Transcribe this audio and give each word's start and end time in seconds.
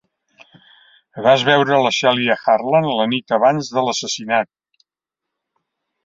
Vas 1.25 1.43
veure 1.49 1.75
la 1.87 1.91
Celia 1.97 2.37
Harland 2.53 2.89
la 3.01 3.05
nit 3.11 3.33
abans 3.37 3.69
de 3.75 3.83
l'assassinat. 3.89 4.49